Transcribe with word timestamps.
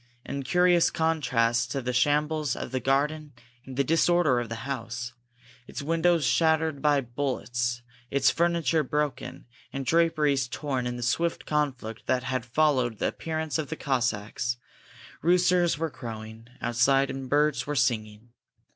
In 0.25 0.41
curious 0.41 0.89
contrast 0.89 1.69
to 1.69 1.79
the 1.79 1.93
shambles 1.93 2.55
of 2.55 2.71
the 2.71 2.79
garden 2.79 3.33
and 3.67 3.77
the 3.77 3.83
disorder 3.83 4.39
of 4.39 4.49
the 4.49 4.65
house, 4.65 5.13
its 5.67 5.83
windows 5.83 6.25
shattered 6.25 6.81
by 6.81 7.01
bullets, 7.01 7.83
its 8.09 8.31
furniture 8.31 8.81
broken 8.81 9.45
and 9.71 9.85
draperies 9.85 10.47
torn 10.47 10.87
in 10.87 10.97
the 10.97 11.03
swift 11.03 11.45
conflict 11.45 12.07
that 12.07 12.23
had 12.23 12.47
followed 12.47 12.97
the 12.97 13.09
appearance 13.09 13.59
of 13.59 13.69
the 13.69 13.75
Cossacks, 13.75 14.57
roosters 15.21 15.77
were 15.77 15.91
crowing 15.91 16.47
outside 16.63 17.11
and 17.11 17.29
birds 17.29 17.67
were 17.67 17.75
singing. 17.75 18.29